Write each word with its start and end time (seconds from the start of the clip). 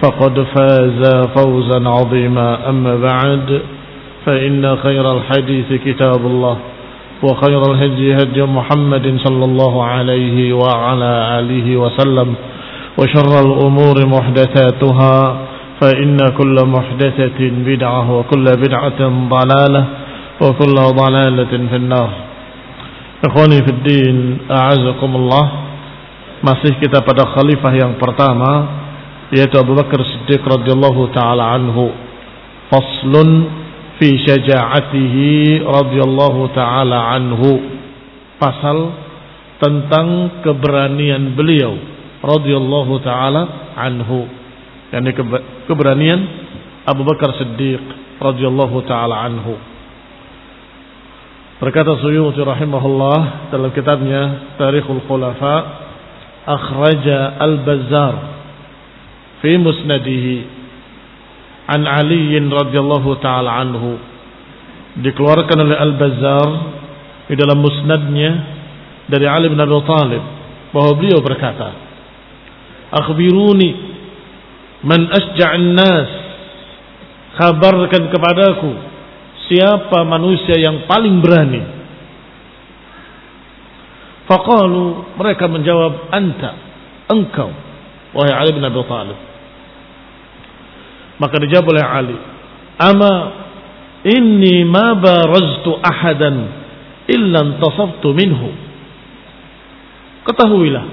فقد 0.00 0.34
فاز 0.56 1.02
فوزا 1.36 1.80
عظيما. 1.88 2.48
أما 2.68 2.96
بعد 2.96 3.60
فإن 4.26 4.76
خير 4.76 5.04
الحديث 5.16 5.68
كتاب 5.84 6.20
الله 6.26 6.56
وخير 7.22 7.60
الهدي 7.72 8.14
هدي 8.16 8.42
محمد 8.42 9.06
صلى 9.24 9.44
الله 9.44 9.84
عليه 9.84 10.52
وعلى 10.52 11.12
آله 11.40 11.66
وسلم 11.76 12.28
وشر 12.98 13.32
الأمور 13.46 13.96
محدثاتها 14.06 15.16
فإن 15.80 16.16
كل 16.36 16.56
محدثة 16.64 17.40
بدعة 17.40 18.04
وكل 18.12 18.44
بدعة 18.44 19.00
ضلالة 19.28 19.84
وكل 20.40 20.76
ضلالة 20.96 21.52
في 21.70 21.76
النار. 21.76 22.10
إخواني 23.28 23.58
في 23.64 23.70
الدين 23.76 24.16
أعزكم 24.48 25.10
الله. 25.16 25.44
Masih 26.40 26.72
kita 26.80 27.04
pada 27.04 27.28
khalifah 27.36 27.72
yang 27.76 28.00
pertama. 28.00 28.79
Yaitu 29.30 29.56
Abu 29.58 29.78
Bakar 29.78 30.02
Siddiq 30.02 30.42
radhiyallahu 30.42 31.10
taala 31.14 31.54
anhu. 31.54 31.94
Faslun 32.70 33.30
fi 33.98 34.08
syaja'atihi 34.26 35.62
radhiyallahu 35.66 36.50
taala 36.54 37.14
anhu. 37.14 37.78
Pasal 38.42 38.78
tentang 39.62 40.40
keberanian 40.42 41.38
beliau 41.38 41.78
radhiyallahu 42.22 42.94
taala 43.06 43.72
anhu. 43.78 44.26
Yakni 44.90 45.14
keberanian 45.70 46.20
Abu 46.86 47.06
Bakar 47.06 47.38
Siddiq 47.38 47.82
radhiyallahu 48.18 48.82
taala 48.90 49.30
anhu. 49.30 49.54
Berkata 51.60 51.92
Suyuti 52.00 52.40
rahimahullah 52.40 53.52
dalam 53.52 53.68
kitabnya 53.76 54.56
Tarikhul 54.56 55.04
Khulafa 55.04 55.56
akhraja 56.48 57.36
Al-Bazzar 57.36 58.39
fi 59.40 59.56
musnadihi. 59.56 60.60
An 61.70 61.86
Ali 61.86 62.34
radhiyallahu 62.36 63.10
taala 63.22 63.60
anhu. 63.60 63.96
Dikeluarkan 65.00 65.58
oleh 65.60 65.76
Al-Bazzar 65.78 66.48
di 67.30 67.34
dalam 67.38 67.62
musnadnya 67.62 68.30
dari 69.06 69.26
Ali 69.26 69.46
bin 69.46 69.58
Abi 69.62 69.78
Thalib 69.86 70.22
bahwa 70.74 70.92
beliau 70.98 71.22
berkata 71.22 71.70
akhbiruni 72.90 73.70
man 74.82 75.06
asja'an 75.14 75.66
nas 75.78 76.10
kabarkan 77.38 78.10
kepadaku 78.10 78.70
siapa 79.46 80.02
manusia 80.06 80.58
yang 80.58 80.90
paling 80.90 81.22
berani. 81.22 81.62
Faqalu 84.26 85.14
mereka 85.18 85.46
menjawab 85.46 86.10
anta 86.10 86.50
engkau 87.10 87.50
wahai 88.10 88.34
Ali 88.34 88.58
bin 88.58 88.66
Abi 88.66 88.82
Thalib 88.90 89.29
maka 91.20 91.36
dijawab 91.38 91.76
oleh 91.76 91.84
Ali 91.84 92.18
ama 92.80 93.12
inni 94.08 94.64
ma 94.64 94.96
baraztu 94.96 95.76
ahadan 95.84 96.36
illa 97.04 97.40
intasabtu 97.44 98.08
minhu 98.16 98.50
ketahuilah 100.24 100.84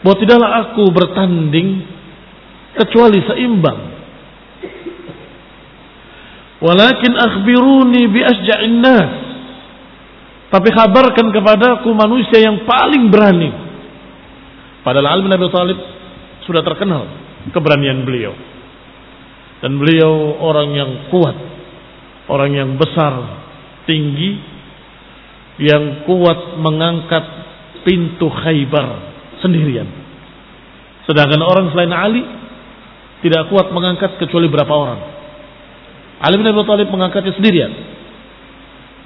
bahwa 0.00 0.16
tidaklah 0.16 0.50
aku 0.64 0.84
bertanding 0.88 1.84
kecuali 2.80 3.20
seimbang 3.28 3.80
walakin 6.64 7.12
akhbiruni 7.20 8.08
bi 8.08 8.20
asja'in 8.24 8.80
nas 8.80 9.30
tapi 10.50 10.68
kabarkan 10.74 11.30
kepadaku 11.30 11.94
manusia 11.94 12.42
yang 12.42 12.66
paling 12.66 13.06
berani. 13.06 13.50
Padahal 14.82 15.14
Ali 15.14 15.30
bin 15.30 15.32
Abi 15.38 15.46
Thalib 15.46 15.78
sudah 16.42 16.66
terkenal 16.66 17.06
keberanian 17.54 18.02
beliau. 18.02 18.34
Dan 19.60 19.76
beliau 19.76 20.40
orang 20.40 20.68
yang 20.72 20.90
kuat, 21.12 21.36
orang 22.32 22.50
yang 22.56 22.70
besar, 22.80 23.44
tinggi, 23.84 24.40
yang 25.60 26.08
kuat 26.08 26.56
mengangkat 26.56 27.24
pintu 27.84 28.32
Khaybar 28.32 28.86
sendirian. 29.44 29.88
Sedangkan 31.04 31.44
orang 31.44 31.68
selain 31.72 31.92
Ali 31.92 32.24
tidak 33.20 33.52
kuat 33.52 33.68
mengangkat 33.72 34.16
kecuali 34.16 34.48
berapa 34.48 34.72
orang. 34.72 35.00
Ali 36.20 36.36
bin 36.40 36.48
Abi 36.48 36.64
Thalib 36.64 36.88
mengangkatnya 36.92 37.32
sendirian 37.36 37.72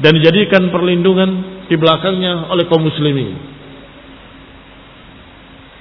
dan 0.02 0.10
dijadikan 0.18 0.70
perlindungan 0.74 1.62
di 1.70 1.74
belakangnya 1.78 2.50
oleh 2.50 2.66
kaum 2.66 2.82
muslimin. 2.82 3.54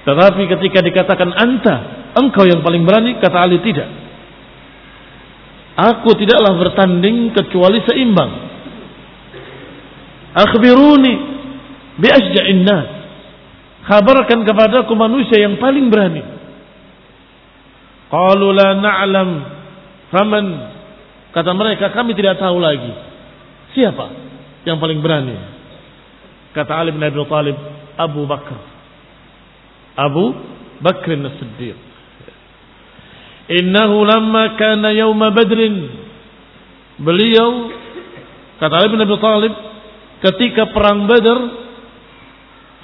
Tetapi 0.04 0.42
ketika 0.46 0.78
dikatakan 0.84 1.30
anta, 1.32 1.76
engkau 2.14 2.44
yang 2.44 2.60
paling 2.60 2.84
berani, 2.84 3.18
kata 3.18 3.38
Ali 3.40 3.58
tidak. 3.64 4.03
Aku 5.74 6.14
tidaklah 6.14 6.54
bertanding 6.54 7.34
kecuali 7.34 7.82
seimbang. 7.82 8.32
Akhbiruni 10.34 11.14
bi 11.98 12.08
asja'in 12.10 12.62
nas. 12.62 12.88
Kabarkan 13.84 14.46
kepadaku 14.46 14.94
manusia 14.94 15.42
yang 15.42 15.58
paling 15.58 15.90
berani. 15.90 16.22
Qalu 18.08 18.48
la 18.54 18.68
na'lam 18.78 19.30
faman 20.14 20.46
kata 21.34 21.50
mereka 21.52 21.90
kami 21.90 22.14
tidak 22.14 22.38
tahu 22.38 22.62
lagi 22.62 22.94
Siapa 23.74 24.06
yang 24.62 24.78
paling 24.78 25.02
berani? 25.02 25.34
Kata 26.54 26.78
Ali 26.78 26.94
bin 26.94 27.02
Abi 27.02 27.18
Thalib, 27.26 27.58
Abu 27.98 28.22
Bakar. 28.30 28.62
Abu 29.98 30.30
Bakr 30.78 31.10
as-Siddiq. 31.18 31.93
Innahu 33.44 34.08
lamma 34.08 34.56
kana 34.56 34.96
yawma 34.96 35.28
Badrin. 35.36 35.76
Beliau 36.96 37.68
kata 38.56 38.74
Ali 38.80 38.88
bin 38.94 39.02
Abi 39.04 39.16
Thalib 39.20 39.54
ketika 40.24 40.72
perang 40.72 41.04
Badar 41.04 41.38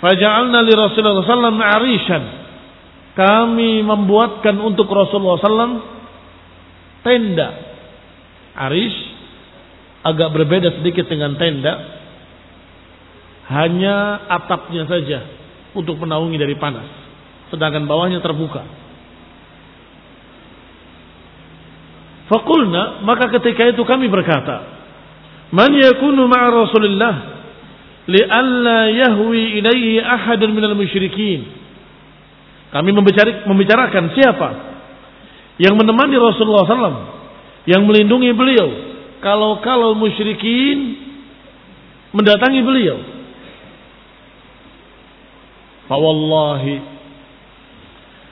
faja'alna 0.04 0.60
li 0.60 0.72
Rasulullah 0.76 1.24
alaihi 1.24 1.64
arishan. 1.64 2.24
Kami 3.16 3.84
membuatkan 3.84 4.56
untuk 4.60 4.88
Rasulullah 4.88 5.40
sallallahu 5.40 5.82
tenda. 7.04 7.48
Arish 8.60 8.98
agak 10.04 10.28
berbeda 10.36 10.80
sedikit 10.80 11.08
dengan 11.08 11.36
tenda. 11.40 12.00
Hanya 13.50 14.30
atapnya 14.30 14.86
saja 14.86 15.26
untuk 15.74 15.98
menaungi 15.98 16.38
dari 16.38 16.54
panas. 16.54 16.86
Sedangkan 17.50 17.88
bawahnya 17.88 18.22
terbuka. 18.22 18.62
Fakulna, 22.30 23.02
maka 23.02 23.26
ketika 23.34 23.74
itu 23.74 23.82
kami 23.82 24.06
berkata, 24.06 24.78
Man 25.50 25.74
yakunu 25.74 26.30
ma'a 26.30 26.46
Rasulillah 26.46 27.14
li'alla 28.06 28.86
yahwi 28.86 29.58
ilaihi 29.58 29.98
ahadan 29.98 30.54
minal 30.54 30.78
musyrikin. 30.78 31.42
Kami 32.70 32.94
membicarakan 33.50 34.14
siapa 34.14 34.48
yang 35.58 35.74
menemani 35.74 36.14
Rasulullah 36.22 36.62
SAW, 36.70 37.02
yang 37.66 37.82
melindungi 37.82 38.30
beliau. 38.30 38.68
Kalau-kalau 39.18 39.98
musyrikin 39.98 41.02
mendatangi 42.14 42.62
beliau. 42.62 42.98
Fawallahi 45.90 46.99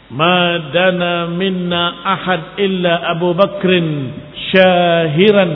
ma 0.09 0.73
dana 0.73 1.29
minna 1.29 1.83
ahad 2.05 2.57
illa 2.57 3.13
Abu 3.13 3.37
Bakrin 3.37 3.87
syahiran. 4.53 5.53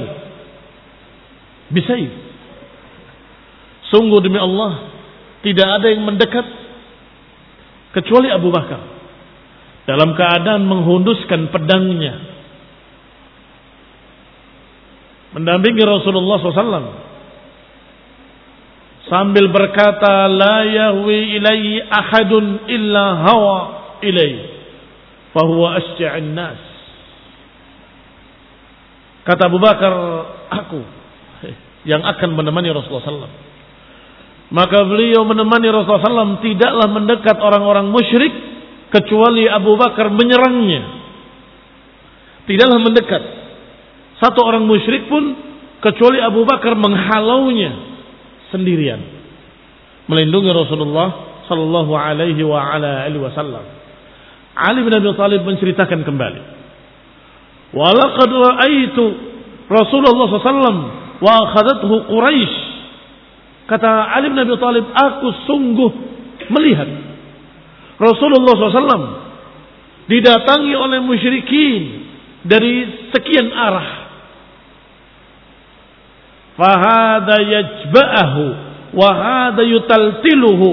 Bisaif. 1.72 2.12
Sungguh 3.88 4.20
demi 4.25 4.40
Allah, 4.40 4.88
tidak 5.44 5.69
ada 5.81 5.87
yang 5.88 6.04
mendekat 6.04 6.46
kecuali 7.96 8.28
Abu 8.32 8.49
Bakar. 8.52 8.81
Dalam 9.88 10.16
keadaan 10.16 10.64
menghunduskan 10.64 11.52
pedangnya. 11.52 12.14
Mendampingi 15.32 15.81
Rasulullah 15.81 16.37
SAW 16.40 16.93
sambil 19.08 19.49
berkata 19.49 20.28
la 20.28 20.60
yahwi 20.64 21.40
ilaihi 21.40 21.82
ahadun 21.88 22.69
illa 22.69 23.04
hawa 23.26 23.81
ilaihi 24.02 24.40
fahuwa 25.32 25.78
asja'in 25.81 26.34
nas 26.37 26.60
kata 29.25 29.49
Abu 29.49 29.58
Bakar 29.62 29.94
aku 30.50 30.81
yang 31.82 32.02
akan 32.02 32.38
menemani 32.38 32.70
Rasulullah 32.70 33.06
SAW. 33.06 33.40
Maka 34.52 34.84
beliau 34.84 35.25
menemani 35.25 35.72
Rasulullah 35.72 36.28
SAW 36.28 36.44
tidaklah 36.44 36.87
mendekat 36.93 37.37
orang-orang 37.40 37.88
musyrik 37.88 38.31
kecuali 38.93 39.49
Abu 39.49 39.75
Bakar 39.81 40.12
menyerangnya. 40.12 40.82
Tidaklah 42.46 42.78
mendekat 42.82 43.22
satu 44.22 44.44
orang 44.44 44.62
musyrik 44.69 45.10
pun 45.10 45.34
kecuali 45.82 46.22
Abu 46.22 46.46
Bakar 46.46 46.78
menghalaunya 46.78 47.72
sendirian. 48.54 49.00
Melindungi 50.06 50.52
Rasulullah 50.52 51.43
sallallahu 51.50 51.93
alaihi 51.96 52.43
wa 52.46 52.60
ala 52.60 53.08
alihi 53.08 53.22
wasallam. 53.22 53.81
Ali 54.52 54.84
bin 54.84 54.93
Abi 54.93 55.08
Thalib 55.16 55.43
menceritakan 55.49 56.04
kembali. 56.04 56.40
Walaqad 57.72 58.31
ra'aitu 58.31 59.04
Rasulullah 59.72 60.28
sallallahu 60.28 60.81
wa 61.25 62.04
Quraisy. 62.10 62.56
Kata 63.64 64.12
Ali 64.12 64.28
bin 64.28 64.38
Abi 64.43 64.54
Thalib, 64.60 64.84
aku 64.93 65.28
sungguh 65.49 65.90
melihat 66.52 66.88
Rasulullah 68.02 68.54
SAW 68.58 69.04
didatangi 70.10 70.75
oleh 70.75 70.99
musyrikin 71.00 71.82
dari 72.43 73.06
sekian 73.14 73.54
arah. 73.54 73.88
Fahada 76.58 77.37
yajba'ahu 77.40 78.44
wa 78.93 79.08
hada 79.08 79.62
yutaltiluhu 79.64 80.69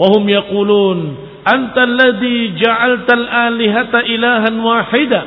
wa 0.00 0.06
hum 0.10 0.22
yaqulun 1.48 1.56
anta 1.56 1.80
alladhi 1.88 2.52
ja'alta 2.60 3.12
al-alihata 3.16 4.04
ilahan 4.04 4.54
wahida. 4.60 5.22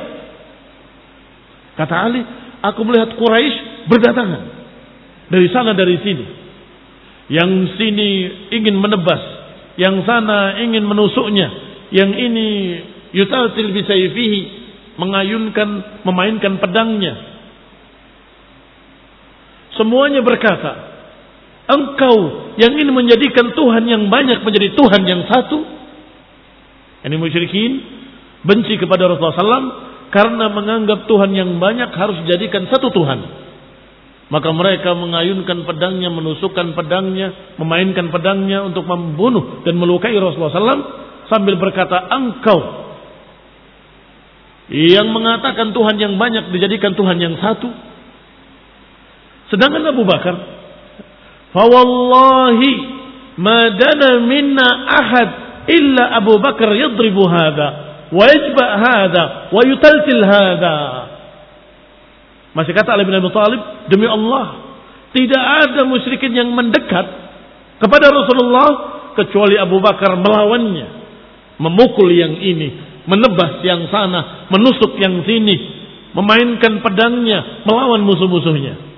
Kata 1.74 1.94
Ali, 1.98 2.22
aku 2.62 2.80
melihat 2.86 3.18
Quraisy 3.18 3.88
berdatangan 3.90 4.42
dari 5.32 5.48
sana 5.50 5.74
dari 5.74 5.98
sini. 5.98 6.24
Yang 7.32 7.80
sini 7.80 8.10
ingin 8.54 8.76
menebas, 8.76 9.22
yang 9.80 10.04
sana 10.04 10.60
ingin 10.60 10.84
menusuknya, 10.84 11.48
yang 11.90 12.12
ini 12.12 12.48
yutaltil 13.16 13.72
bisayfihi 13.72 14.40
mengayunkan 15.00 15.68
memainkan 16.04 16.60
pedangnya. 16.60 17.32
Semuanya 19.72 20.20
berkata, 20.20 20.72
engkau 21.72 22.52
yang 22.60 22.76
ingin 22.76 22.92
menjadikan 22.92 23.56
Tuhan 23.56 23.88
yang 23.88 24.12
banyak 24.12 24.44
menjadi 24.44 24.76
Tuhan 24.76 25.02
yang 25.08 25.24
satu. 25.24 25.81
Ini 27.02 27.16
musyrikin 27.18 27.72
benci 28.46 28.78
kepada 28.78 29.10
Rasulullah 29.10 29.38
SAW 29.38 29.66
karena 30.14 30.46
menganggap 30.52 31.10
Tuhan 31.10 31.34
yang 31.34 31.58
banyak 31.58 31.90
harus 31.94 32.22
dijadikan 32.26 32.68
satu 32.70 32.92
Tuhan. 32.94 33.20
Maka 34.32 34.48
mereka 34.54 34.96
mengayunkan 34.96 35.68
pedangnya, 35.68 36.08
menusukkan 36.08 36.72
pedangnya, 36.72 37.56
memainkan 37.60 38.08
pedangnya 38.08 38.64
untuk 38.64 38.88
membunuh 38.88 39.60
dan 39.66 39.76
melukai 39.76 40.14
Rasulullah 40.16 40.52
SAW 40.56 40.84
sambil 41.28 41.60
berkata, 41.60 42.08
engkau 42.08 42.82
yang 44.72 45.12
mengatakan 45.12 45.76
Tuhan 45.76 46.00
yang 46.00 46.14
banyak 46.16 46.48
dijadikan 46.48 46.96
Tuhan 46.96 47.20
yang 47.20 47.36
satu. 47.36 47.68
Sedangkan 49.52 49.84
Abu 49.84 50.08
Bakar, 50.08 50.32
Fawallahi 51.52 52.72
madana 53.36 54.10
minna 54.24 54.68
ahad 54.88 55.41
illa 55.68 56.18
Abu 56.18 56.38
Bakar 56.42 56.74
yadribu 56.74 57.22
hada 57.28 57.68
wa 58.10 58.24
yajba 58.26 58.66
hada 58.82 59.24
wa 59.50 59.60
yutaltil 59.66 60.22
hada. 60.24 60.76
Masih 62.52 62.76
kata 62.76 62.92
Ali 62.92 63.08
bin 63.08 63.16
Abi 63.16 63.32
Thalib, 63.32 63.60
demi 63.88 64.04
Allah, 64.04 64.76
tidak 65.16 65.40
ada 65.40 65.88
musyrikin 65.88 66.36
yang 66.36 66.52
mendekat 66.52 67.06
kepada 67.80 68.12
Rasulullah 68.12 68.68
kecuali 69.16 69.56
Abu 69.56 69.80
Bakar 69.80 70.20
melawannya, 70.20 70.88
memukul 71.56 72.12
yang 72.12 72.36
ini, 72.36 73.00
menebas 73.08 73.64
yang 73.64 73.88
sana, 73.88 74.48
menusuk 74.52 75.00
yang 75.00 75.24
sini, 75.24 75.56
memainkan 76.12 76.84
pedangnya, 76.84 77.64
melawan 77.64 78.04
musuh-musuhnya. 78.04 78.92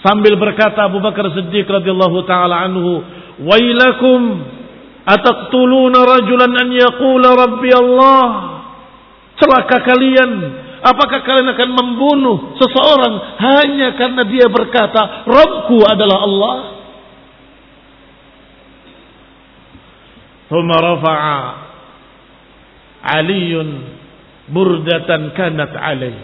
Sambil 0.00 0.40
berkata 0.40 0.88
Abu 0.88 1.04
Bakar 1.04 1.28
Siddiq 1.36 1.68
radhiyallahu 1.68 2.24
taala 2.24 2.64
anhu, 2.64 3.02
"Wailakum 3.44 4.20
ataqtuluna 5.08 6.04
rajulan 6.04 6.52
an 6.52 6.68
yaqula 6.68 7.28
rabbi 7.32 7.70
Allah?" 7.72 8.24
Celaka 9.38 9.86
kalian 9.86 10.32
Apakah 10.78 11.26
kalian 11.26 11.50
akan 11.58 11.70
membunuh 11.74 12.54
seseorang 12.54 13.14
hanya 13.42 13.98
karena 13.98 14.22
dia 14.30 14.46
berkata, 14.46 15.26
Robku 15.26 15.82
adalah 15.82 16.18
Allah? 16.22 16.56
Thumma 20.46 20.76
rafa'a 20.78 21.40
Aliyun 23.18 23.68
burdatan 24.48 25.34
kanat 25.34 25.74
alaih. 25.74 26.18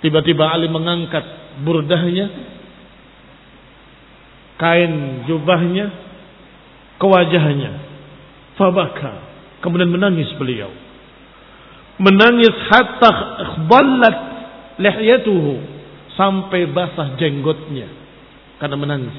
Tiba-tiba 0.00 0.48
Ali 0.48 0.72
mengangkat 0.72 1.22
burdahnya, 1.60 2.32
kain 4.56 5.28
jubahnya, 5.28 5.92
ke 7.00 7.06
wajahnya. 7.08 7.72
Fabaka. 8.60 9.24
Kemudian 9.64 9.88
menangis 9.88 10.28
beliau 10.36 10.68
menangis 12.00 12.56
hatta 12.72 13.12
ballat 13.68 14.16
lihyatuhu 14.80 15.60
sampai 16.16 16.64
basah 16.72 17.20
jenggotnya 17.20 17.92
karena 18.56 18.76
menangis. 18.80 19.12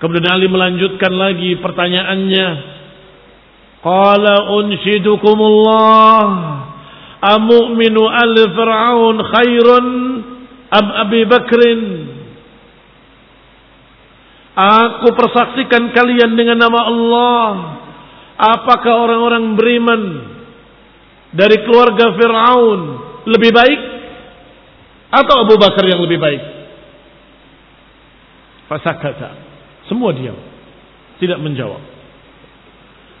Kemudian 0.00 0.32
Ali 0.32 0.48
melanjutkan 0.48 1.12
lagi 1.12 1.60
pertanyaannya. 1.60 2.48
Qala 3.78 4.50
unshidukumullah 4.58 6.26
amu'minu 7.22 8.02
al 8.08 8.34
fir'aun 8.34 9.16
khairun 9.22 9.86
am 10.72 10.86
Abi 11.06 11.22
Bakrin 11.28 12.07
Aku 14.58 15.14
persaksikan 15.14 15.94
kalian 15.94 16.34
dengan 16.34 16.58
nama 16.58 16.80
Allah 16.90 17.46
Apakah 18.38 19.02
orang-orang 19.02 19.58
beriman 19.58 20.02
dari 21.34 21.58
keluarga 21.66 22.14
Fir'aun 22.14 22.80
lebih 23.26 23.50
baik 23.50 23.80
atau 25.10 25.42
Abu 25.42 25.58
Bakar 25.58 25.82
yang 25.82 25.98
lebih 25.98 26.22
baik? 26.22 26.42
Fasakata. 28.70 29.34
Semua 29.90 30.14
diam. 30.14 30.38
Tidak 31.18 31.34
menjawab. 31.42 31.82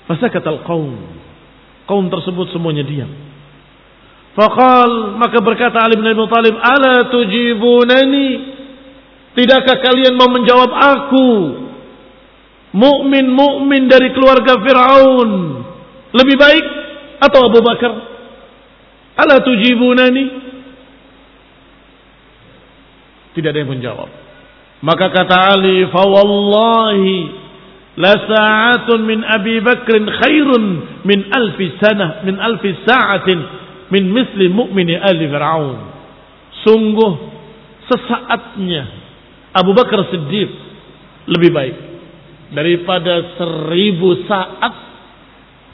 Fasakata 0.06 0.54
al-qawm. 0.54 0.94
Kaum 1.90 2.06
tersebut 2.06 2.54
semuanya 2.54 2.86
diam. 2.86 3.10
Fakal 4.38 5.18
maka 5.18 5.42
berkata 5.42 5.82
Ali 5.82 5.98
bin 5.98 6.06
Abi 6.06 6.22
Thalib, 6.30 6.54
"Ala 6.62 7.10
tujibunani?" 7.10 8.57
Tidakkah 9.38 9.78
kalian 9.78 10.18
mau 10.18 10.26
menjawab 10.34 10.66
aku? 10.66 11.30
Mukmin-mukmin 12.74 13.86
dari 13.86 14.10
keluarga 14.10 14.58
Firaun 14.58 15.30
lebih 16.10 16.34
baik 16.34 16.64
atau 17.22 17.46
Abu 17.46 17.62
Bakar? 17.62 17.92
Ala 19.14 19.38
tujibunani? 19.46 20.24
Tidak 23.38 23.46
ada 23.54 23.62
yang 23.62 23.70
menjawab. 23.70 24.10
Maka 24.82 25.06
kata 25.14 25.54
Ali, 25.54 25.86
"Fawallahi 25.86 27.14
la 27.94 28.14
sa'atun 28.18 29.06
min 29.06 29.22
Abi 29.22 29.62
Bakr 29.62 30.02
khairun 30.18 30.64
min 31.06 31.30
alfi 31.30 31.78
sanah 31.78 32.26
min 32.26 32.42
alfi 32.42 32.74
sa'atin 32.82 33.38
min 33.94 34.02
misli 34.10 34.50
mu'mini 34.50 34.98
ali 34.98 35.30
Fir'aun." 35.30 35.78
Sungguh 36.66 37.12
sesaatnya 37.86 38.97
Abu 39.58 39.74
Bakar 39.74 40.06
Siddiq 40.14 40.50
lebih 41.26 41.50
baik 41.50 41.76
daripada 42.54 43.36
seribu 43.36 44.24
saat 44.24 44.74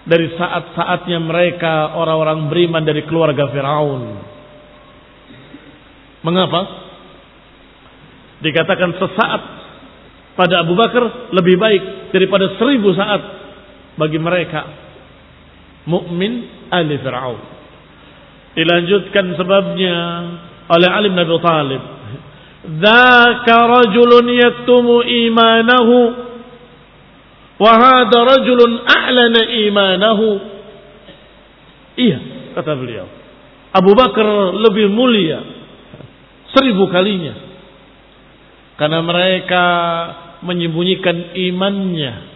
dari 0.04 0.36
saat-saatnya 0.36 1.16
mereka 1.20 1.96
orang-orang 1.96 2.52
beriman 2.52 2.84
dari 2.84 3.04
keluarga 3.08 3.48
Firaun. 3.48 4.02
Mengapa? 6.24 6.60
Dikatakan 8.44 8.90
sesaat 9.00 9.42
pada 10.36 10.60
Abu 10.60 10.76
Bakar 10.76 11.32
lebih 11.32 11.56
baik 11.56 12.12
daripada 12.12 12.52
seribu 12.60 12.92
saat 12.92 13.22
bagi 13.96 14.20
mereka 14.20 14.60
mukmin 15.88 16.68
ahli 16.68 17.00
Firaun. 17.00 17.40
Dilanjutkan 18.54 19.34
sebabnya 19.40 19.96
oleh 20.68 20.88
Ali 20.88 21.08
bin 21.10 21.20
Abi 21.20 21.36
Thalib. 21.40 21.82
Dzaka 22.64 23.56
rajulun 23.68 24.26
yaktumu 24.32 25.04
imanahu 25.04 26.24
Wahada 27.54 28.18
rajulun 28.26 28.82
a'lana 28.82 29.42
imanahu. 29.46 30.28
Iya, 31.94 32.18
kata 32.58 32.74
beliau. 32.74 33.06
Abu 33.70 33.94
Bakar 33.94 34.26
lebih 34.58 34.90
mulia 34.90 35.42
seribu 36.50 36.90
kalinya. 36.90 37.34
Karena 38.74 39.02
mereka 39.06 39.64
menyembunyikan 40.42 41.34
imannya. 41.34 42.34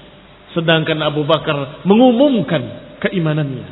Sedangkan 0.55 1.03
Abu 1.03 1.27
Bakar 1.27 1.83
mengumumkan 1.83 2.95
keimanannya. 3.03 3.69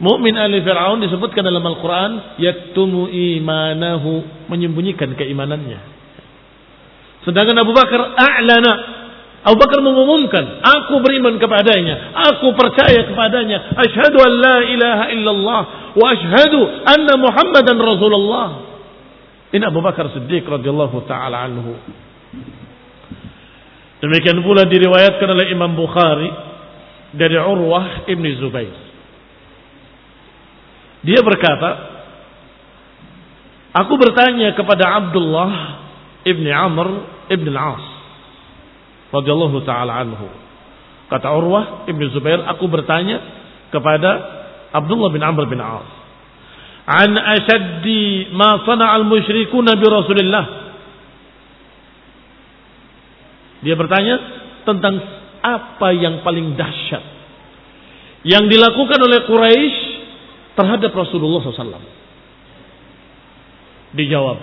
Mu'min 0.00 0.32
ali 0.40 0.64
Fir'aun 0.64 1.04
disebutkan 1.04 1.44
dalam 1.44 1.60
Al-Quran. 1.60 2.40
Yaktumu 2.40 3.12
imanahu. 3.12 4.48
Menyembunyikan 4.48 5.12
keimanannya. 5.12 5.80
Sedangkan 7.28 7.56
Abu 7.60 7.76
Bakar 7.76 8.00
a'lana. 8.16 9.00
Abu 9.40 9.56
Bakar 9.56 9.80
mengumumkan, 9.80 10.60
aku 10.60 11.00
beriman 11.00 11.40
kepadanya, 11.40 12.12
aku 12.12 12.52
percaya 12.52 13.08
kepadanya, 13.08 13.72
asyhadu 13.72 14.20
an 14.20 14.32
la 14.36 14.56
ilaha 14.68 15.04
illallah 15.16 15.60
wa 15.96 16.06
asyhadu 16.12 16.60
anna 16.84 17.16
Muhammadan 17.16 17.76
Rasulullah. 17.80 18.48
Ini 19.48 19.64
Abu 19.64 19.80
Bakar 19.80 20.12
Siddiq 20.12 20.44
radhiyallahu 20.44 21.08
taala 21.08 21.48
anhu. 21.48 21.72
Demikian 24.04 24.44
pula 24.44 24.68
diriwayatkan 24.68 25.28
oleh 25.28 25.48
Imam 25.48 25.72
Bukhari 25.72 26.28
dari 27.16 27.40
Urwah 27.40 28.12
ibn 28.12 28.24
Zubair. 28.36 28.89
Dia 31.00 31.20
berkata, 31.24 31.90
Aku 33.70 33.94
bertanya 33.94 34.50
kepada 34.58 34.98
Abdullah 34.98 35.52
Ibn 36.26 36.46
Amr 36.50 36.88
Ibn 37.30 37.46
Al-As 37.54 37.86
radhiyallahu 39.14 39.62
taala 39.62 40.02
anhu. 40.02 40.26
Kata 41.06 41.30
Urwah 41.34 41.86
Ibn 41.86 42.02
Zubair, 42.10 42.42
aku 42.46 42.66
bertanya 42.66 43.18
kepada 43.70 44.10
Abdullah 44.74 45.10
bin 45.14 45.22
Amr 45.22 45.46
bin 45.46 45.62
As. 45.62 45.86
An 46.90 47.14
ashaddi 47.14 48.34
ma 48.34 48.58
sana'a 48.66 48.98
al-musyrikun 48.98 49.66
bi 49.70 49.86
Rasulillah. 49.86 50.44
Dia 53.62 53.78
bertanya 53.78 54.14
tentang 54.66 54.98
apa 55.40 55.88
yang 55.94 56.26
paling 56.26 56.58
dahsyat 56.58 57.04
yang 58.26 58.50
dilakukan 58.50 58.98
oleh 59.00 59.24
Quraisy 59.24 59.89
terhadap 60.54 60.92
Rasulullah 60.94 61.42
SAW. 61.44 61.82
Dijawab, 63.90 64.38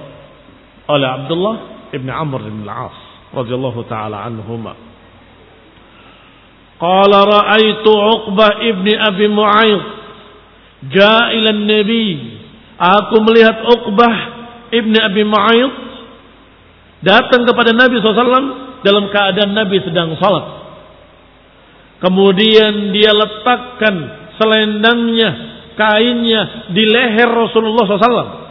oleh 0.88 1.08
Abdullah 1.08 1.56
ibn 1.96 2.08
Amr 2.12 2.48
bin 2.48 2.68
Al-As 2.68 2.98
radhiyallahu 3.32 3.80
taala 3.88 4.24
anhuma. 4.28 4.76
Qala 6.78 7.20
ra'aitu 7.26 7.90
Uqbah 7.90 8.62
ibn 8.62 8.88
Abi 8.92 9.26
Mu'ayth 9.28 9.88
jaa 10.94 11.34
ila 11.34 11.50
Nabi. 11.56 12.08
Aku 12.78 13.16
melihat 13.26 13.66
Uqbah 13.66 14.16
ibn 14.72 14.94
Abi 14.94 15.24
Mu'ayth 15.26 15.76
datang 17.02 17.50
kepada 17.50 17.74
Nabi 17.74 17.98
SAW 18.00 18.82
dalam 18.86 19.10
keadaan 19.10 19.58
Nabi 19.58 19.82
sedang 19.82 20.14
salat. 20.22 20.46
Kemudian 21.98 22.94
dia 22.94 23.10
letakkan 23.10 23.96
selendangnya, 24.38 25.57
kainnya 25.78 26.74
di 26.74 26.84
leher 26.84 27.30
Rasulullah 27.30 27.86
SAW 27.86 28.48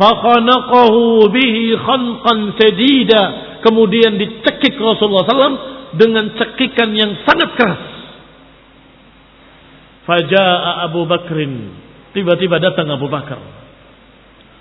Fakhanaqahu 0.00 1.28
bihi 1.28 1.76
khanqan 1.76 2.56
sedida. 2.56 3.22
Kemudian 3.60 4.16
dicekik 4.16 4.80
Rasulullah 4.80 5.28
SAW 5.28 5.60
dengan 6.00 6.32
cekikan 6.40 6.96
yang 6.96 7.20
sangat 7.28 7.52
keras. 7.60 7.82
Faja'a 10.08 10.88
Abu 10.88 11.04
Bakrin. 11.04 11.76
Tiba-tiba 12.16 12.56
datang 12.56 12.88
Abu 12.88 13.12
Bakar. 13.12 13.38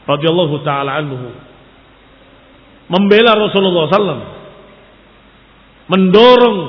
radhiyallahu 0.10 0.60
ta'ala 0.68 1.00
anhu. 1.00 1.32
Membela 2.92 3.39
Rasulullah 3.39 3.88
SAW. 3.88 4.25
Mendorong 5.89 6.60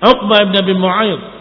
Uqbah 0.00 0.38
ibn 0.48 0.54
Abi 0.56 0.74
Mu'ayyid 0.74 1.39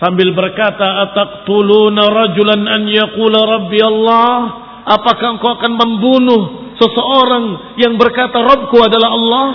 sambil 0.00 0.32
berkata 0.32 1.06
ataqtuluna 1.06 2.02
rajulan 2.08 2.64
an 2.64 2.82
yaqula 2.88 3.40
rabbi 3.44 3.78
Allah? 3.84 4.32
Apakah 4.80 5.36
engkau 5.36 5.54
akan 5.60 5.72
membunuh 5.76 6.72
seseorang 6.80 7.76
yang 7.76 8.00
berkata 8.00 8.40
Rabbku 8.40 8.80
adalah 8.80 9.12
Allah? 9.12 9.48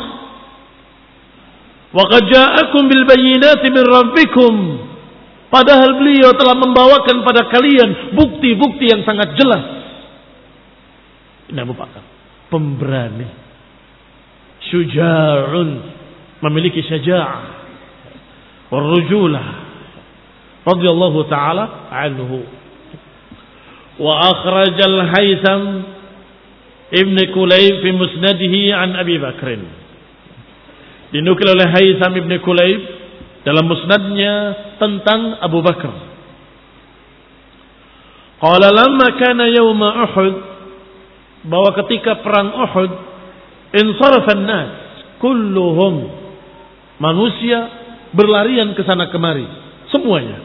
Wa 1.92 2.06
qad 2.08 2.24
ja'akum 2.30 2.86
bil 2.86 3.04
bayyinati 3.10 3.68
min 3.74 3.84
rabbikum. 3.84 4.54
Padahal 5.50 5.98
beliau 5.98 6.36
telah 6.38 6.56
membawakan 6.56 7.26
pada 7.26 7.50
kalian 7.50 8.14
bukti-bukti 8.14 8.86
yang 8.92 9.02
sangat 9.02 9.34
jelas. 9.40 9.66
Ini 11.50 11.60
Abu 11.66 11.74
Bakar 11.74 12.04
pemberani. 12.54 13.28
Syuja'un 14.70 15.70
memiliki 16.42 16.82
syaja'ah. 16.86 17.44
Warujulah 18.74 19.65
radhiyallahu 20.66 21.20
taala 21.30 21.90
anhu. 21.94 22.42
Wa 24.02 24.14
akhraj 24.34 24.76
al-Haytham 24.76 25.62
Ibn 26.92 27.18
Kulayb 27.32 27.74
fi 27.82 27.90
musnadihi 27.96 28.74
an 28.76 29.00
Abi 29.00 29.16
Bakr. 29.22 29.62
Dinukil 31.16 31.48
oleh 31.48 31.68
Haytham 31.72 32.12
Ibn 32.18 32.32
Kulayb 32.44 32.82
dalam 33.46 33.66
musnadnya 33.70 34.34
tentang 34.82 35.40
Abu 35.40 35.62
Bakar. 35.62 35.96
Qala 38.42 38.68
lamma 38.74 39.08
kana 39.16 39.48
yawma 39.48 39.90
Uhud 40.12 40.36
bahwa 41.48 41.72
ketika 41.82 42.20
perang 42.20 42.52
Uhud 42.52 42.92
insarafa 43.72 44.34
an-nas 44.36 44.70
kulluhum 45.24 46.10
manusia 47.00 47.70
berlarian 48.12 48.76
ke 48.76 48.84
sana 48.84 49.08
kemari 49.10 49.48
semuanya 49.90 50.45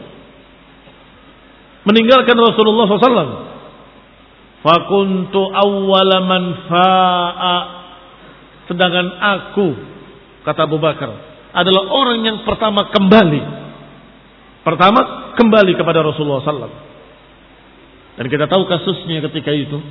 meninggalkan 1.85 2.37
Rasulullah 2.37 2.85
SAW. 2.85 3.31
Fakuntu 4.61 5.41
awwala 5.49 6.17
man 6.21 6.43
fa'a. 6.69 7.57
Sedangkan 8.69 9.07
aku, 9.17 9.67
kata 10.45 10.69
Abu 10.69 10.77
Bakar, 10.77 11.09
adalah 11.51 11.83
orang 11.89 12.19
yang 12.21 12.37
pertama 12.45 12.87
kembali. 12.93 13.41
Pertama 14.61 15.33
kembali 15.33 15.73
kepada 15.73 16.05
Rasulullah 16.05 16.45
SAW. 16.45 16.77
Dan 18.21 18.25
kita 18.29 18.45
tahu 18.45 18.69
kasusnya 18.69 19.25
ketika 19.31 19.49
itu. 19.49 19.81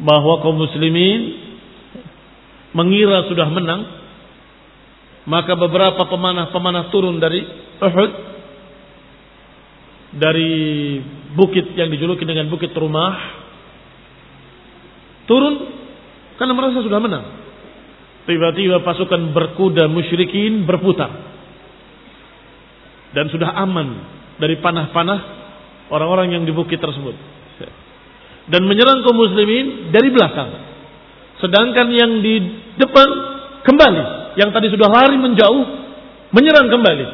Bahwa 0.00 0.40
kaum 0.40 0.56
muslimin 0.56 1.36
mengira 2.72 3.28
sudah 3.28 3.44
menang. 3.52 3.84
Maka 5.28 5.52
beberapa 5.52 6.08
pemanah-pemanah 6.08 6.88
turun 6.88 7.20
dari 7.20 7.44
Uhud 7.76 8.29
dari 10.10 10.98
bukit 11.38 11.74
yang 11.78 11.86
dijuluki 11.90 12.26
dengan 12.26 12.50
bukit 12.50 12.74
rumah 12.74 13.14
turun 15.30 15.54
karena 16.34 16.52
merasa 16.56 16.82
sudah 16.82 16.98
menang. 16.98 17.24
Tiba-tiba 18.26 18.82
pasukan 18.82 19.30
berkuda 19.30 19.86
musyrikin 19.86 20.66
berputar. 20.66 21.10
Dan 23.10 23.26
sudah 23.30 23.54
aman 23.58 23.88
dari 24.38 24.58
panah-panah 24.62 25.20
orang-orang 25.90 26.38
yang 26.38 26.42
di 26.46 26.54
bukit 26.54 26.78
tersebut. 26.78 27.14
Dan 28.50 28.66
menyerang 28.66 29.06
kaum 29.06 29.14
muslimin 29.14 29.94
dari 29.94 30.10
belakang. 30.10 30.50
Sedangkan 31.38 31.86
yang 31.90 32.18
di 32.18 32.34
depan 32.78 33.08
kembali. 33.62 34.02
Yang 34.38 34.50
tadi 34.54 34.66
sudah 34.74 34.88
lari 34.90 35.16
menjauh, 35.18 35.64
menyerang 36.34 36.66
kembali. 36.70 37.06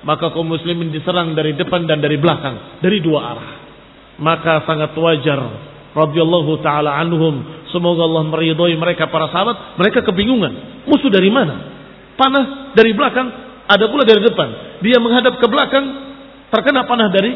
Maka 0.00 0.32
kaum 0.32 0.48
muslimin 0.48 0.88
diserang 0.88 1.36
dari 1.36 1.52
depan 1.52 1.84
dan 1.84 2.00
dari 2.00 2.16
belakang. 2.16 2.80
Dari 2.80 2.98
dua 3.04 3.20
arah. 3.20 3.50
Maka 4.20 4.64
sangat 4.64 4.96
wajar 4.96 5.40
radhiyallahu 5.90 6.62
taala 6.62 6.94
anhum 7.02 7.66
semoga 7.74 8.06
Allah 8.06 8.22
meridhoi 8.30 8.78
mereka 8.78 9.10
para 9.10 9.26
sahabat 9.26 9.74
mereka 9.74 10.06
kebingungan 10.06 10.84
musuh 10.86 11.10
dari 11.10 11.32
mana? 11.32 11.56
Panah 12.14 12.76
dari 12.76 12.94
belakang 12.94 13.26
ada 13.66 13.84
pula 13.90 14.04
dari 14.06 14.22
depan. 14.22 14.78
Dia 14.84 14.98
menghadap 15.02 15.40
ke 15.40 15.46
belakang 15.46 15.84
terkena 16.52 16.84
panah 16.84 17.08
dari 17.10 17.32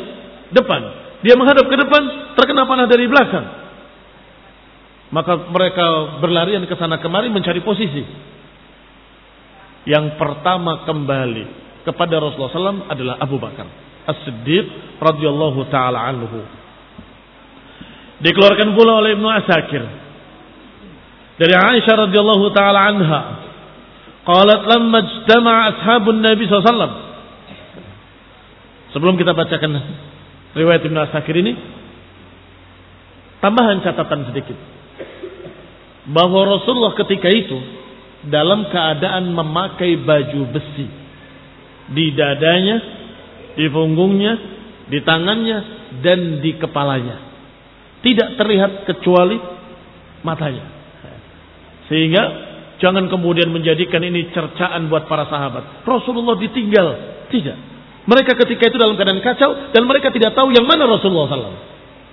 depan. 0.52 0.82
Dia 1.24 1.34
menghadap 1.40 1.66
ke 1.66 1.76
depan 1.78 2.02
terkena 2.36 2.68
panah 2.68 2.86
dari 2.86 3.06
belakang. 3.08 3.46
Maka 5.14 5.32
mereka 5.48 5.86
berlarian 6.18 6.66
ke 6.66 6.74
sana 6.74 6.98
kemari 6.98 7.30
mencari 7.30 7.62
posisi. 7.62 8.02
Yang 9.88 10.16
pertama 10.20 10.84
kembali 10.88 11.63
kepada 11.84 12.16
Rasulullah 12.18 12.52
SAW 12.52 12.88
adalah 12.88 13.20
Abu 13.20 13.36
Bakar 13.36 13.68
As-Siddiq 14.08 14.98
radhiyallahu 15.00 15.68
taala 15.68 16.00
anhu 16.00 16.44
Dikeluarkan 18.24 18.72
pula 18.72 19.04
oleh 19.04 19.20
Ibnu 19.20 19.28
Asakir 19.28 19.84
dari 21.34 21.50
Aisyah 21.50 22.08
radhiyallahu 22.08 22.46
taala 22.54 22.80
anha. 22.94 23.20
Qalat 24.24 24.62
lamma 24.64 24.98
ijtama'a 25.02 25.60
ashabun 25.74 26.24
Nabi 26.24 26.46
sallallahu 26.48 27.02
Sebelum 28.94 29.18
kita 29.18 29.34
bacakan 29.34 29.72
riwayat 30.54 30.86
Ibnu 30.86 30.98
Asakir 31.02 31.34
ini, 31.34 31.52
tambahan 33.42 33.82
catatan 33.82 34.30
sedikit. 34.30 34.56
Bahwa 36.08 36.46
Rasulullah 36.46 36.94
ketika 36.94 37.26
itu 37.28 37.58
dalam 38.30 38.70
keadaan 38.70 39.34
memakai 39.34 39.98
baju 40.00 40.48
besi 40.54 41.03
di 41.92 42.16
dadanya, 42.16 42.76
di 43.58 43.66
punggungnya, 43.68 44.32
di 44.88 44.98
tangannya 45.04 45.58
dan 46.00 46.40
di 46.40 46.56
kepalanya. 46.56 47.16
Tidak 48.04 48.36
terlihat 48.36 48.88
kecuali 48.88 49.36
matanya. 50.24 50.64
Sehingga 51.88 52.22
jangan 52.80 53.08
kemudian 53.12 53.52
menjadikan 53.52 54.00
ini 54.00 54.32
cercaan 54.32 54.88
buat 54.88 55.08
para 55.08 55.28
sahabat. 55.28 55.84
Rasulullah 55.84 56.36
ditinggal. 56.40 56.88
Tidak. 57.28 57.56
Mereka 58.04 58.36
ketika 58.44 58.68
itu 58.68 58.76
dalam 58.76 59.00
keadaan 59.00 59.24
kacau 59.24 59.72
dan 59.72 59.82
mereka 59.88 60.12
tidak 60.12 60.36
tahu 60.36 60.52
yang 60.52 60.68
mana 60.68 60.84
Rasulullah 60.84 61.28
SAW. 61.32 61.56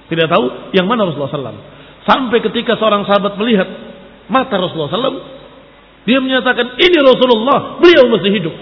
Tidak 0.08 0.28
tahu 0.28 0.46
yang 0.76 0.88
mana 0.88 1.08
Rasulullah 1.08 1.32
SAW. 1.32 1.60
Sampai 2.08 2.40
ketika 2.40 2.80
seorang 2.80 3.04
sahabat 3.04 3.36
melihat 3.36 3.68
mata 4.32 4.56
Rasulullah 4.56 4.92
SAW, 4.92 5.20
dia 6.08 6.18
menyatakan 6.24 6.80
ini 6.80 6.98
Rasulullah, 7.04 7.78
beliau 7.84 8.08
masih 8.08 8.32
hidup. 8.32 8.56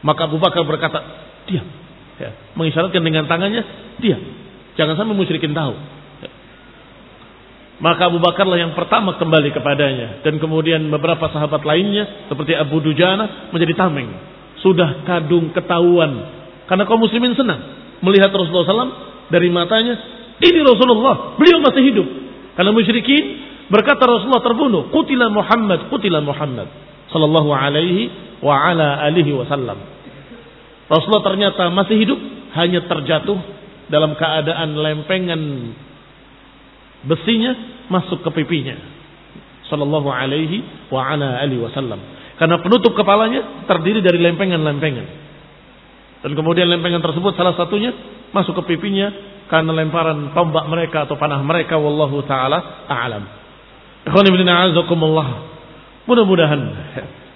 Maka 0.00 0.26
Abu 0.28 0.40
Bakar 0.40 0.64
berkata, 0.64 0.98
diam. 1.48 1.66
Ya, 2.20 2.36
mengisyaratkan 2.52 3.00
dengan 3.00 3.24
tangannya, 3.24 3.62
diam. 4.00 4.20
Jangan 4.76 4.96
sampai 4.96 5.16
musyrikin 5.16 5.52
tahu. 5.52 5.76
Maka 7.80 8.12
Abu 8.12 8.20
Bakarlah 8.20 8.60
yang 8.60 8.76
pertama 8.76 9.16
kembali 9.16 9.56
kepadanya. 9.56 10.20
Dan 10.20 10.36
kemudian 10.36 10.84
beberapa 10.92 11.32
sahabat 11.32 11.64
lainnya 11.64 12.28
seperti 12.28 12.52
Abu 12.52 12.84
Dujana 12.84 13.48
menjadi 13.56 13.72
tameng. 13.72 14.12
Sudah 14.60 15.00
kadung 15.08 15.48
ketahuan. 15.56 16.28
Karena 16.68 16.84
kaum 16.84 17.00
muslimin 17.00 17.32
senang 17.32 17.80
melihat 18.04 18.32
Rasulullah 18.32 18.68
SAW 18.68 18.92
dari 19.32 19.48
matanya. 19.48 19.96
Ini 20.40 20.60
Rasulullah, 20.64 21.36
beliau 21.36 21.60
masih 21.60 21.82
hidup. 21.84 22.06
Karena 22.56 22.72
musyrikin 22.72 23.24
berkata 23.68 24.04
Rasulullah 24.04 24.44
terbunuh. 24.44 24.88
Kutila 24.92 25.28
Muhammad, 25.32 25.88
kutila 25.92 26.20
Muhammad. 26.24 26.68
Sallallahu 27.12 27.48
alaihi 27.52 28.12
wa 28.40 28.54
ala 28.56 29.04
alihi 29.04 29.32
wasallam. 29.36 29.78
Rasulullah 30.90 31.24
ternyata 31.24 31.70
masih 31.70 31.96
hidup. 31.96 32.20
Hanya 32.50 32.82
terjatuh 32.82 33.38
dalam 33.86 34.18
keadaan 34.18 34.74
lempengan 34.74 35.40
besinya 37.06 37.54
masuk 37.86 38.26
ke 38.26 38.30
pipinya. 38.42 38.74
Sallallahu 39.70 40.10
alaihi 40.10 40.90
wa 40.90 41.14
ala 41.14 41.38
alihi 41.38 41.62
wasallam. 41.62 42.02
Karena 42.34 42.58
penutup 42.58 42.96
kepalanya 42.98 43.68
terdiri 43.70 44.02
dari 44.02 44.18
lempengan-lempengan. 44.18 45.06
Dan 46.26 46.32
kemudian 46.34 46.66
lempengan 46.66 47.04
tersebut 47.04 47.38
salah 47.38 47.54
satunya 47.54 47.94
masuk 48.34 48.58
ke 48.64 48.74
pipinya 48.74 49.12
karena 49.46 49.70
lemparan 49.74 50.34
tombak 50.34 50.66
mereka 50.66 51.06
atau 51.06 51.14
panah 51.14 51.38
mereka 51.42 51.78
wallahu 51.78 52.22
taala 52.26 52.86
a'lam. 52.90 53.24
Ikhwan. 54.10 54.26
Mudah-mudahan 56.08 56.60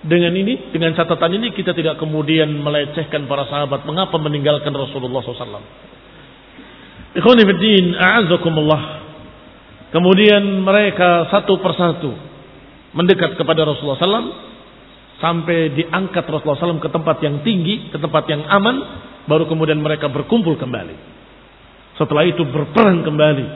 dengan 0.05 0.37
ini, 0.37 0.69
dengan 0.69 0.93
catatan 0.93 1.33
ini 1.40 1.57
kita 1.57 1.73
tidak 1.73 1.97
kemudian 1.97 2.53
melecehkan 2.61 3.25
para 3.25 3.49
sahabat 3.49 3.88
mengapa 3.88 4.21
meninggalkan 4.21 4.69
Rasulullah 4.77 5.25
SAW. 5.25 5.64
Ikhwan 7.17 7.38
ibn 7.40 7.57
a'azakumullah. 7.97 8.83
Kemudian 9.97 10.61
mereka 10.61 11.33
satu 11.33 11.57
persatu 11.62 12.12
mendekat 12.93 13.40
kepada 13.40 13.64
Rasulullah 13.64 13.97
SAW 13.97 14.29
sampai 15.25 15.73
diangkat 15.73 16.27
Rasulullah 16.29 16.69
SAW 16.69 16.85
ke 16.85 16.90
tempat 16.93 17.25
yang 17.25 17.40
tinggi, 17.40 17.88
ke 17.88 17.97
tempat 17.97 18.29
yang 18.29 18.45
aman, 18.45 18.77
baru 19.25 19.49
kemudian 19.49 19.81
mereka 19.81 20.12
berkumpul 20.12 20.61
kembali. 20.61 21.17
Setelah 21.97 22.29
itu 22.29 22.45
berperang 22.45 23.07
kembali, 23.07 23.47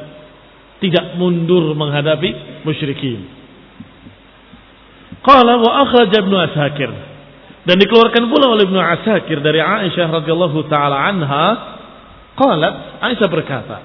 tidak 0.80 1.18
mundur 1.18 1.74
menghadapi 1.74 2.62
musyrikin. 2.64 3.37
Qala 5.22 5.58
wa 5.58 5.70
akhraj 5.86 6.10
Ibnu 6.14 6.36
Asakir. 6.38 6.90
Dan 7.66 7.76
dikeluarkan 7.84 8.24
pula 8.32 8.54
oleh 8.54 8.64
Ibnu 8.64 8.80
Asakir 8.80 9.44
dari 9.44 9.60
Aisyah 9.60 10.08
radhiyallahu 10.22 10.58
taala 10.72 11.04
anha, 11.04 11.46
qalat 12.38 13.02
Aisyah 13.02 13.28
berkata, 13.28 13.76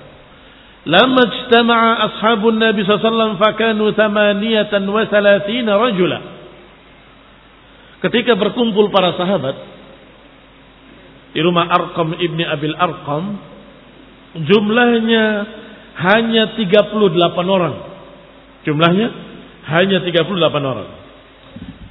"Lamma 0.88 1.24
ijtama'a 1.28 1.92
ashabun 2.08 2.62
Nabi 2.62 2.86
sallallahu 2.86 3.04
alaihi 3.04 3.12
wasallam 3.12 3.34
fakanu 3.42 3.86
38 3.92 5.76
rajula." 5.76 6.20
Ketika 8.04 8.36
berkumpul 8.36 8.92
para 8.92 9.16
sahabat 9.16 9.56
di 11.34 11.40
rumah 11.42 11.66
Arqam 11.72 12.14
ibni 12.20 12.44
Abil 12.46 12.76
Arqam, 12.78 13.40
jumlahnya 14.44 15.24
hanya 15.98 16.56
38 16.56 17.48
orang. 17.48 17.76
Jumlahnya 18.64 19.08
hanya 19.68 19.98
38 20.04 20.64
orang 20.64 21.03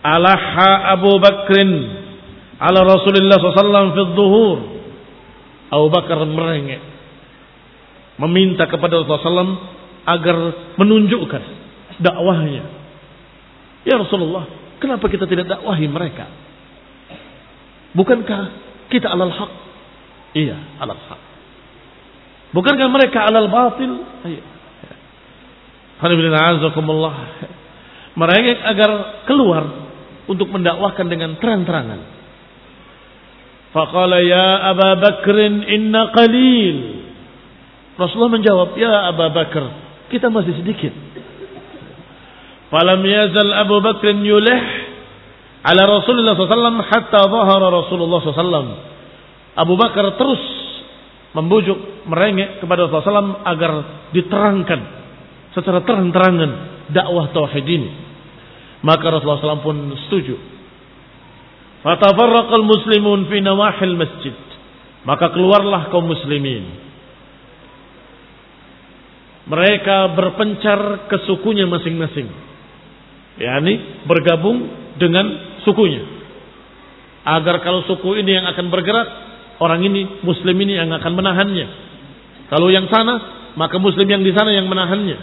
alaha 0.03 0.99
Abu 0.99 1.15
Bakrin 1.23 1.71
ala 2.59 2.83
Rasulullah 2.83 3.39
SAW 3.39 3.95
fi 3.95 4.03
dhuhur 4.15 4.59
Abu 5.73 5.87
Bakar 5.89 6.21
merengek 6.27 6.83
meminta 8.19 8.69
kepada 8.69 9.01
Rasulullah 9.01 9.25
SAW 9.25 9.57
agar 10.03 10.37
menunjukkan 10.77 11.43
dakwahnya. 12.03 12.65
Ya 13.83 13.99
Rasulullah, 13.99 14.47
kenapa 14.79 15.07
kita 15.11 15.27
tidak 15.27 15.49
dakwahi 15.49 15.87
mereka? 15.91 16.27
Bukankah 17.97 18.43
kita 18.91 19.11
alal 19.11 19.33
haq? 19.33 19.53
Iya, 20.39 20.59
alal 20.83 20.99
haq. 20.99 21.21
Bukankah 22.53 22.89
mereka 22.93 23.27
alal 23.27 23.49
batil? 23.49 23.93
Iya. 24.29 24.45
Alhamdulillah, 26.03 27.17
mereka 28.19 28.51
agar 28.71 28.91
keluar 29.25 29.82
untuk 30.31 30.49
mendakwahkan 30.51 31.07
dengan 31.11 31.39
terang-terangan. 31.39 32.01
Faqala 33.73 34.21
ya 34.21 34.69
Abu 34.69 34.91
Bakrin 35.01 35.65
inna 35.65 36.13
qalil 36.13 37.03
Rasulullah 37.97 38.41
menjawab, 38.41 38.69
"Ya 38.77 39.09
Abu 39.09 39.27
Bakar, 39.33 39.65
kita 40.09 40.33
masih 40.33 40.57
sedikit." 40.61 40.93
Falam 42.73 43.05
yazal 43.05 43.53
Abu 43.53 43.85
Bakar 43.85 44.17
yulih 44.17 44.61
ala 45.61 45.83
Rasulullah 45.85 46.33
SAW 46.33 46.81
hatta 46.89 47.21
zahara 47.29 47.69
Rasulullah 47.69 48.19
SAW. 48.25 48.69
Abu 49.53 49.77
Bakar 49.77 50.17
terus 50.17 50.41
membujuk, 51.37 52.09
merengek 52.09 52.65
kepada 52.65 52.89
Rasulullah 52.89 53.45
SAW 53.45 53.45
agar 53.45 53.73
diterangkan 54.17 54.81
secara 55.53 55.85
terang-terangan 55.85 56.51
dakwah 56.89 57.29
tauhid 57.37 57.67
ini. 57.69 57.91
Maka 58.83 59.05
Rasulullah 59.15 59.59
SAW 59.59 59.63
pun 59.63 59.77
setuju. 60.07 60.35
Fatafarraqal 61.87 62.67
muslimun 62.67 63.31
fi 63.31 63.39
nawahil 63.39 63.95
masjid. 63.95 64.35
Maka 65.03 65.35
keluarlah 65.35 65.91
kaum 65.91 66.07
muslimin 66.07 66.83
mereka 69.47 70.15
berpencar 70.15 71.11
ke 71.11 71.17
sukunya 71.27 71.67
masing-masing. 71.67 72.31
yakni 73.41 74.05
bergabung 74.07 74.71
dengan 75.01 75.57
sukunya. 75.67 76.05
Agar 77.27 77.65
kalau 77.65 77.83
suku 77.89 78.23
ini 78.23 78.39
yang 78.39 78.47
akan 78.47 78.69
bergerak, 78.69 79.09
orang 79.59 79.83
ini, 79.83 80.21
muslim 80.21 80.55
ini 80.63 80.79
yang 80.79 80.91
akan 80.93 81.13
menahannya. 81.17 81.67
Kalau 82.53 82.69
yang 82.69 82.87
sana, 82.93 83.15
maka 83.57 83.81
muslim 83.81 84.05
yang 84.05 84.23
di 84.23 84.31
sana 84.37 84.53
yang 84.53 84.69
menahannya. 84.69 85.17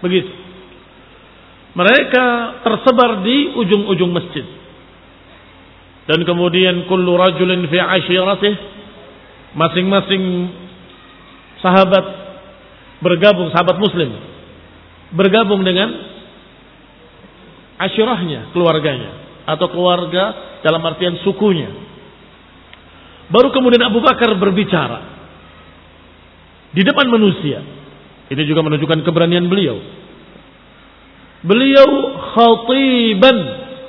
Begitu. 0.00 0.45
Mereka 1.76 2.26
tersebar 2.64 3.20
di 3.20 3.52
ujung-ujung 3.52 4.08
masjid. 4.08 4.46
Dan 6.08 6.24
kemudian 6.24 6.88
kullu 6.88 7.20
rajulin 7.20 7.68
fi 7.68 7.76
ashiratih 7.76 8.54
masing-masing 9.52 10.22
sahabat 11.60 12.04
bergabung 13.04 13.52
sahabat 13.52 13.76
muslim 13.76 14.36
bergabung 15.12 15.62
dengan 15.62 15.92
asyirahnya, 17.76 18.50
keluarganya 18.50 19.44
atau 19.46 19.70
keluarga 19.70 20.58
dalam 20.64 20.82
artian 20.82 21.20
sukunya. 21.22 21.70
Baru 23.30 23.50
kemudian 23.54 23.82
Abu 23.86 24.02
Bakar 24.02 24.32
berbicara 24.38 24.98
di 26.74 26.82
depan 26.82 27.06
manusia. 27.10 27.62
Ini 28.26 28.42
juga 28.42 28.66
menunjukkan 28.66 29.06
keberanian 29.06 29.46
beliau. 29.46 29.78
Beliau 31.44 31.88
khatiban, 32.36 33.38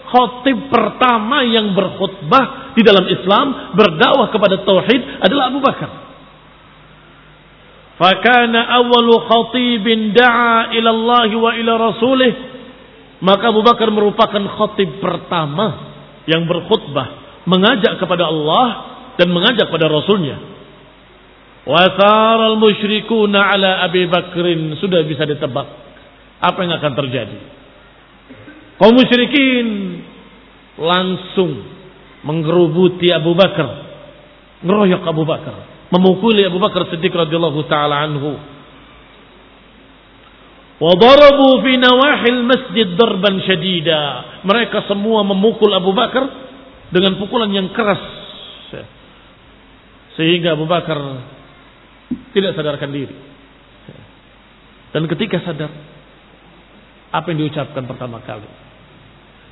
khatib 0.08 0.58
pertama 0.68 1.44
yang 1.48 1.72
berkhutbah 1.72 2.76
di 2.76 2.82
dalam 2.84 3.08
Islam, 3.08 3.76
berdakwah 3.76 4.28
kepada 4.32 4.64
tauhid 4.68 5.24
adalah 5.24 5.52
Abu 5.52 5.60
Bakar. 5.64 5.92
Fakana 7.98 8.78
awalu 8.78 9.16
khatibin 9.26 10.14
da'a 10.14 10.70
ila 10.78 10.90
Allah 10.94 11.32
wa 11.34 11.52
ila 11.58 11.72
rasulih. 11.92 12.34
Maka 13.26 13.50
Abu 13.50 13.66
Bakar 13.66 13.90
merupakan 13.90 14.44
khatib 14.46 15.02
pertama 15.02 15.98
yang 16.30 16.46
berkhutbah. 16.46 17.42
Mengajak 17.50 17.98
kepada 17.98 18.30
Allah 18.30 18.68
dan 19.18 19.34
mengajak 19.34 19.72
kepada 19.72 19.90
Rasulnya. 19.90 20.38
Wasar 21.66 22.40
al-musyrikuna 22.54 23.40
ala 23.56 23.82
Abi 23.88 24.06
Bakrin. 24.06 24.78
Sudah 24.78 25.02
bisa 25.08 25.26
ditebak. 25.26 25.87
Apa 26.38 26.60
yang 26.62 26.74
akan 26.78 26.94
terjadi. 26.94 27.40
Kaum 28.78 28.94
musyrikin 28.94 29.68
langsung 30.78 31.66
menggerubuti 32.22 33.10
Abu 33.10 33.34
Bakar. 33.34 33.90
Ngeroyok 34.62 35.04
Abu 35.06 35.24
Bakar 35.26 35.78
memukuli 35.92 36.44
Abu 36.44 36.60
Bakar 36.60 36.88
Siddiq 36.92 37.12
radhiyallahu 37.12 37.62
taala 37.72 38.04
anhu. 38.04 38.32
Wa 40.78 40.94
darabu 40.94 41.58
fi 41.66 41.74
nawahil 41.80 42.42
masjid 42.46 42.88
darban 42.94 43.42
syadida. 43.48 44.02
Mereka 44.46 44.86
semua 44.86 45.26
memukul 45.26 45.74
Abu 45.74 45.90
Bakar 45.96 46.28
dengan 46.94 47.18
pukulan 47.18 47.50
yang 47.50 47.74
keras. 47.74 48.02
Sehingga 50.18 50.58
Abu 50.58 50.66
Bakar 50.70 50.98
tidak 52.34 52.54
sadarkan 52.58 52.90
diri. 52.94 53.16
Dan 54.94 55.06
ketika 55.06 55.42
sadar, 55.46 55.70
apa 57.18 57.34
yang 57.34 57.50
diucapkan 57.50 57.84
pertama 57.90 58.22
kali? 58.22 58.46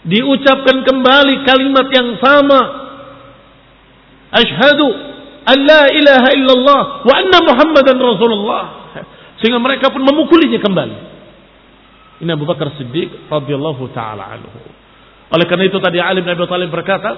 Diucapkan 0.05 0.85
kembali 0.85 1.41
kalimat 1.49 1.87
yang 1.89 2.13
sama. 2.21 2.61
Ashhadu 4.29 5.15
an 5.45 5.57
la 5.61 5.83
ilaha 5.93 6.29
illallah 6.33 6.81
wa 7.05 7.13
anna 7.13 7.37
muhammadan 7.45 7.97
rasulullah 7.97 8.63
sehingga 9.39 9.61
mereka 9.61 9.93
pun 9.93 10.01
memukulinya 10.01 10.57
kembali 10.57 10.97
ini 12.25 12.29
Abu 12.33 12.49
Bakar 12.49 12.73
Siddiq 12.81 13.29
radhiyallahu 13.29 13.93
taala 13.93 14.25
anhu 14.33 14.49
oleh 15.29 15.45
karena 15.45 15.69
itu 15.69 15.77
tadi 15.77 16.01
Ali 16.01 16.25
bin 16.25 16.33
Abi 16.33 16.69
berkata 16.73 17.11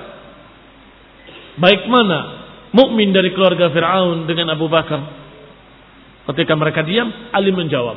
baik 1.56 1.88
mana 1.88 2.20
mukmin 2.76 3.16
dari 3.16 3.32
keluarga 3.32 3.72
Firaun 3.72 4.28
dengan 4.28 4.52
Abu 4.52 4.68
Bakar 4.68 5.00
ketika 6.36 6.54
mereka 6.60 6.84
diam 6.84 7.08
Ali 7.32 7.56
menjawab 7.56 7.96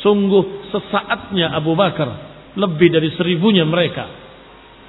sungguh 0.00 0.72
sesaatnya 0.72 1.52
Abu 1.52 1.76
Bakar 1.76 2.30
lebih 2.58 2.88
dari 2.90 3.10
seribunya 3.14 3.62
mereka. 3.62 4.06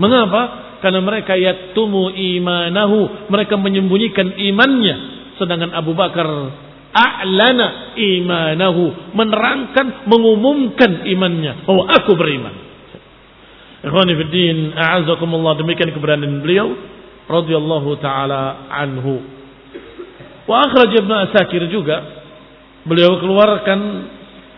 Mengapa? 0.02 0.74
Karena 0.82 1.02
mereka 1.04 1.38
yaktumu 1.38 2.10
imanahu. 2.10 3.30
Mereka 3.30 3.54
menyembunyikan 3.60 4.34
imannya. 4.34 4.96
Sedangkan 5.38 5.78
Abu 5.78 5.94
Bakar 5.94 6.26
a'lana 6.90 7.94
imanahu. 7.94 9.14
Menerangkan 9.14 10.10
mengumumkan 10.10 11.06
imannya. 11.06 11.70
Bahwa 11.70 11.84
aku 11.86 12.18
beriman. 12.18 12.56
Ikhwani 13.86 14.14
fiddin 14.26 14.58
a'azakumullah. 14.74 15.62
Demikian 15.62 15.94
keberanian 15.94 16.42
beliau. 16.42 16.74
Radhiyallahu 17.30 17.90
taala 18.02 18.74
anhu. 18.74 19.22
Wa 20.50 20.66
akhraj 20.66 20.98
Ibnu 20.98 21.14
Asakir 21.30 21.62
juga. 21.70 22.26
Beliau 22.90 23.22
keluarkan 23.22 23.80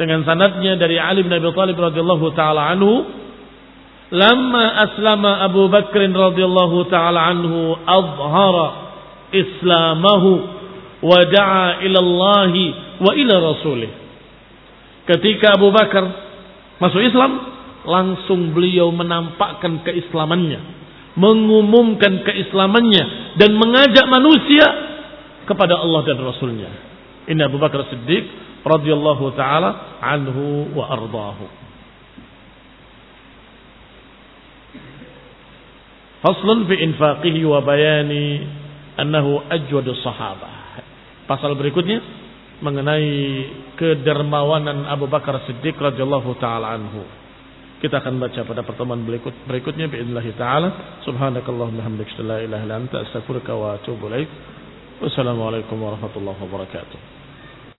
dengan 0.03 0.27
sanadnya 0.27 0.75
dari 0.75 0.99
Ali 0.99 1.23
bin 1.23 1.31
Abi 1.31 1.47
Thalib 1.55 1.79
radhiyallahu 1.79 2.35
taala 2.35 2.75
anhu 2.75 3.23
Lama 4.13 4.65
aslama 4.85 5.41
Abu 5.41 5.73
Bakr 5.73 6.05
radhiyallahu 6.05 6.85
taala 6.91 7.33
anhu 7.33 7.73
azhara 7.81 8.67
islamahu 9.33 10.31
wa 11.01 11.19
da'a 11.25 11.81
ila 11.81 11.97
Allah 11.97 12.53
wa 13.01 13.11
ila 13.17 13.33
rasulih. 13.41 13.89
Ketika 15.09 15.57
Abu 15.57 15.73
Bakar 15.73 16.05
masuk 16.77 17.01
Islam, 17.01 17.41
langsung 17.89 18.53
beliau 18.53 18.93
menampakkan 18.93 19.81
keislamannya, 19.81 20.61
mengumumkan 21.17 22.21
keislamannya 22.21 23.33
dan 23.41 23.57
mengajak 23.57 24.05
manusia 24.13 24.65
kepada 25.49 25.73
Allah 25.81 26.05
dan 26.05 26.21
Rasulnya. 26.21 26.69
Ini 27.33 27.41
Abu 27.49 27.57
Bakar 27.57 27.89
Siddiq 27.89 28.42
radhiyallahu 28.66 29.24
taala 29.38 30.00
anhu 30.02 30.72
wa 30.74 30.84
ardahu. 30.92 31.46
Faslun 36.18 36.66
fi 36.66 36.74
infaqihi 36.82 37.46
wa 37.46 37.62
bayani 37.62 38.42
annahu 38.98 39.46
ajwadu 39.46 39.94
sahabah. 40.02 40.82
Pasal 41.30 41.54
berikutnya 41.54 42.02
mengenai 42.58 43.46
kedermawanan 43.78 44.82
Abu 44.90 45.06
Bakar 45.06 45.38
Siddiq 45.46 45.78
radhiyallahu 45.78 46.34
taala 46.42 46.74
anhu. 46.74 47.06
Kita 47.78 48.02
akan 48.02 48.18
baca 48.18 48.42
pada 48.42 48.66
pertemuan 48.66 49.06
berikut 49.06 49.30
berikutnya 49.46 49.86
باذنillah 49.86 50.26
taala. 50.34 50.68
Subhanakallahumma 51.06 51.86
hamdaka 51.86 52.18
la 52.26 52.42
ilaha 52.42 52.62
illa 52.66 52.76
anta 52.82 53.06
astaghfiruka 53.06 53.54
wa 53.54 53.78
atubu 53.78 54.10
ilaik. 54.10 54.26
Wassalamualaikum 54.98 55.78
warahmatullahi 55.78 56.38
wabarakatuh. 56.42 56.98